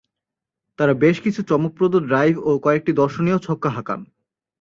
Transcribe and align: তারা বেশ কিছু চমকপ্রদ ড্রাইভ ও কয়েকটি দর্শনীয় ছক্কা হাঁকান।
তারা 0.79 0.93
বেশ 1.03 1.17
কিছু 1.21 1.41
চমকপ্রদ 1.49 1.93
ড্রাইভ 2.07 2.35
ও 2.43 2.51
কয়েকটি 2.65 2.91
দর্শনীয় 2.93 3.37
ছক্কা 3.37 3.69
হাঁকান। 3.69 3.99